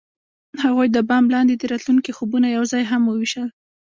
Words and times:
هغوی 0.63 0.87
د 0.91 0.97
بام 1.09 1.25
لاندې 1.35 1.53
د 1.57 1.63
راتلونکي 1.71 2.11
خوبونه 2.17 2.47
یوځای 2.57 2.83
هم 2.91 3.01
وویشل. 3.05 3.47